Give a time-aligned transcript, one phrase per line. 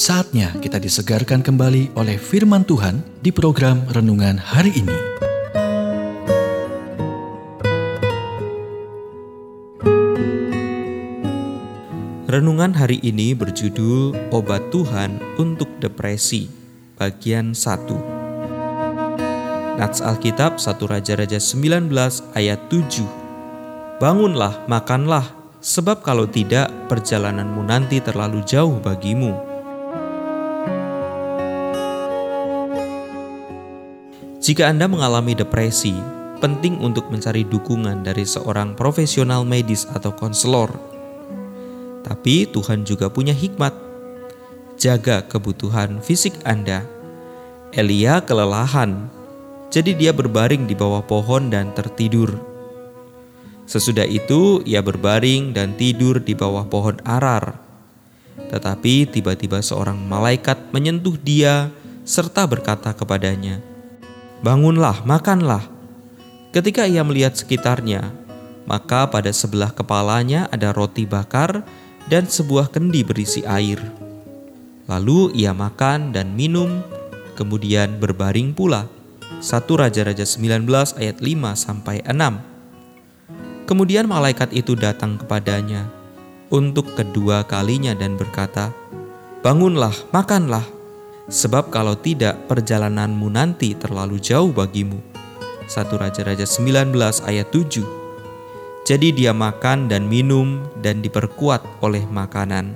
[0.00, 4.96] Saatnya kita disegarkan kembali oleh firman Tuhan di program renungan hari ini.
[12.32, 16.48] Renungan hari ini berjudul Obat Tuhan untuk Depresi,
[16.96, 19.76] bagian 1.
[19.76, 21.92] Nats Alkitab 1 Raja-Raja 19
[22.32, 23.04] ayat 7.
[24.00, 25.28] Bangunlah, makanlah,
[25.60, 29.49] sebab kalau tidak perjalananmu nanti terlalu jauh bagimu.
[34.50, 35.94] Jika Anda mengalami depresi,
[36.42, 40.90] penting untuk mencari dukungan dari seorang profesional medis atau konselor
[42.10, 43.70] tapi Tuhan juga punya hikmat.
[44.80, 46.82] Jaga kebutuhan fisik Anda.
[47.70, 49.06] Elia kelelahan,
[49.70, 52.34] jadi dia berbaring di bawah pohon dan tertidur.
[53.70, 57.62] Sesudah itu, ia berbaring dan tidur di bawah pohon arar.
[58.50, 61.70] Tetapi tiba-tiba seorang malaikat menyentuh dia
[62.02, 63.62] serta berkata kepadanya,
[64.40, 65.64] "Bangunlah, makanlah."
[66.50, 68.10] Ketika ia melihat sekitarnya,
[68.66, 71.62] maka pada sebelah kepalanya ada roti bakar
[72.10, 73.78] dan sebuah kendi berisi air.
[74.90, 76.82] Lalu ia makan dan minum,
[77.38, 78.90] kemudian berbaring pula.
[79.38, 80.66] 1 Raja-Raja 19
[80.98, 82.42] ayat 5 sampai 6.
[83.70, 85.86] Kemudian malaikat itu datang kepadanya
[86.50, 88.74] untuk kedua kalinya dan berkata,
[89.46, 90.66] "Bangunlah, makanlah,
[91.30, 94.98] sebab kalau tidak perjalananmu nanti terlalu jauh bagimu."
[95.70, 97.86] 1 Raja-Raja 19 ayat 7.
[98.82, 102.74] Jadi dia makan dan minum dan diperkuat oleh makanan.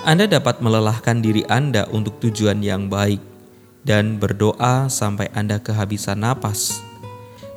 [0.00, 3.20] Anda dapat melelahkan diri Anda untuk tujuan yang baik
[3.84, 6.80] dan berdoa sampai Anda kehabisan napas.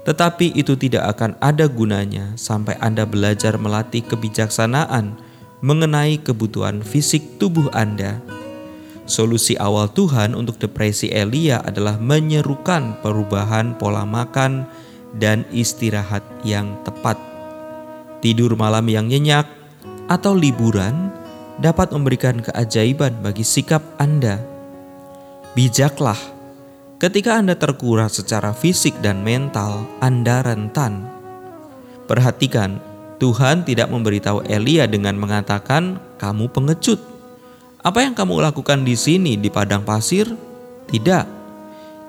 [0.03, 5.15] Tetapi itu tidak akan ada gunanya sampai Anda belajar melatih kebijaksanaan
[5.63, 8.19] mengenai kebutuhan fisik tubuh Anda.
[9.03, 14.63] Solusi awal Tuhan untuk depresi Elia adalah menyerukan perubahan pola makan
[15.19, 17.19] dan istirahat yang tepat.
[18.23, 19.43] Tidur malam yang nyenyak
[20.07, 21.11] atau liburan
[21.59, 24.39] dapat memberikan keajaiban bagi sikap Anda.
[25.53, 26.17] Bijaklah,
[26.97, 31.05] ketika Anda terkuras secara fisik dan mental, Anda rentan.
[32.07, 32.79] Perhatikan,
[33.19, 37.12] Tuhan tidak memberitahu Elia dengan mengatakan, "Kamu pengecut."
[37.83, 40.23] Apa yang kamu lakukan di sini di padang pasir?
[40.87, 41.25] Tidak.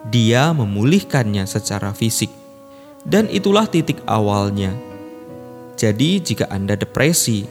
[0.07, 2.31] Dia memulihkannya secara fisik
[3.03, 4.71] dan itulah titik awalnya.
[5.75, 7.43] Jadi, jika Anda depresi,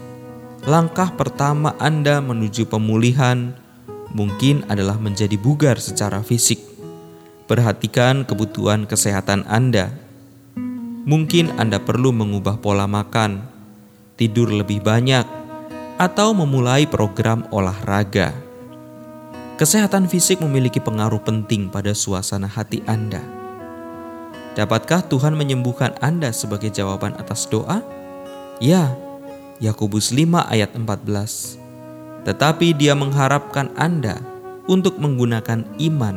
[0.64, 3.60] langkah pertama Anda menuju pemulihan
[4.16, 6.64] mungkin adalah menjadi bugar secara fisik.
[7.44, 9.92] Perhatikan kebutuhan kesehatan Anda.
[11.04, 13.44] Mungkin Anda perlu mengubah pola makan,
[14.16, 15.43] tidur lebih banyak,
[16.04, 18.36] atau memulai program olahraga.
[19.56, 23.24] Kesehatan fisik memiliki pengaruh penting pada suasana hati Anda.
[24.60, 27.80] Dapatkah Tuhan menyembuhkan Anda sebagai jawaban atas doa?
[28.60, 28.92] Ya,
[29.64, 31.56] Yakobus 5 ayat 14.
[32.28, 34.20] Tetapi dia mengharapkan Anda
[34.68, 36.16] untuk menggunakan iman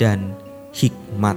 [0.00, 0.32] dan
[0.72, 1.36] hikmat.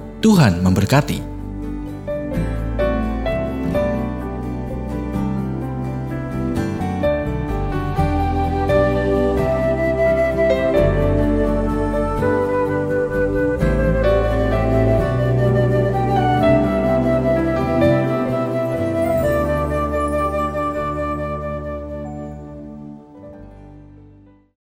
[0.21, 1.30] Tuhan memberkati.